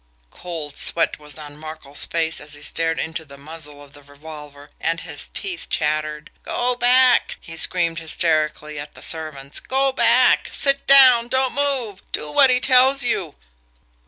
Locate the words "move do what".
11.53-12.49